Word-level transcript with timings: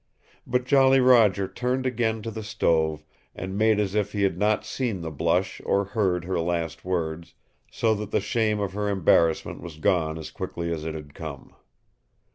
But 0.47 0.65
Jolly 0.65 0.99
Roger 0.99 1.47
turned 1.47 1.85
again 1.85 2.23
to 2.23 2.31
the 2.31 2.41
stove, 2.41 3.05
and 3.35 3.55
made 3.55 3.79
as 3.79 3.93
if 3.93 4.13
he 4.13 4.23
had 4.23 4.35
not 4.35 4.65
seen 4.65 5.01
the 5.01 5.11
blush 5.11 5.61
or 5.63 5.85
heard 5.93 6.25
her 6.25 6.39
last 6.39 6.83
words, 6.83 7.35
so 7.69 7.93
that 7.93 8.09
the 8.09 8.19
shame 8.19 8.59
of 8.59 8.73
her 8.73 8.89
embarrassment 8.89 9.61
was 9.61 9.77
gone 9.77 10.17
as 10.17 10.31
quickly 10.31 10.73
as 10.73 10.85
it 10.85 10.95
had 10.95 11.13
come. 11.13 11.53